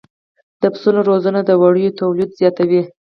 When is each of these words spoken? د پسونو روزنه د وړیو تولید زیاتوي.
د 0.61 0.63
پسونو 0.73 0.99
روزنه 1.09 1.39
د 1.45 1.51
وړیو 1.61 1.95
تولید 2.01 2.29
زیاتوي. 2.39 2.81